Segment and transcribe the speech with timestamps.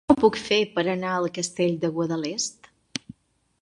[0.09, 2.75] Com ho puc fer per anar al Castell de Guadalest?